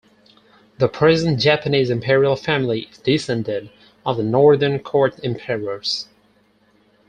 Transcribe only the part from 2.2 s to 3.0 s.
Family is